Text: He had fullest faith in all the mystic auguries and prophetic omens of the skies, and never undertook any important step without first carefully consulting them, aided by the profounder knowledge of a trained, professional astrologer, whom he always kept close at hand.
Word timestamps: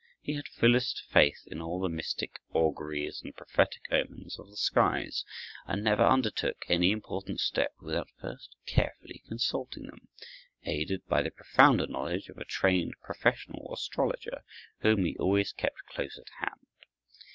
He 0.19 0.33
had 0.33 0.47
fullest 0.47 1.03
faith 1.11 1.43
in 1.45 1.61
all 1.61 1.79
the 1.79 1.87
mystic 1.87 2.39
auguries 2.53 3.21
and 3.23 3.35
prophetic 3.35 3.83
omens 3.91 4.39
of 4.39 4.49
the 4.49 4.57
skies, 4.57 5.23
and 5.67 5.83
never 5.83 6.01
undertook 6.03 6.65
any 6.69 6.89
important 6.89 7.39
step 7.39 7.75
without 7.79 8.09
first 8.19 8.55
carefully 8.65 9.21
consulting 9.27 9.85
them, 9.85 10.07
aided 10.63 11.05
by 11.07 11.21
the 11.21 11.29
profounder 11.29 11.85
knowledge 11.85 12.29
of 12.29 12.39
a 12.39 12.45
trained, 12.45 12.95
professional 13.03 13.71
astrologer, 13.71 14.43
whom 14.79 15.05
he 15.05 15.15
always 15.19 15.53
kept 15.53 15.77
close 15.91 16.17
at 16.17 16.29
hand. 16.47 16.65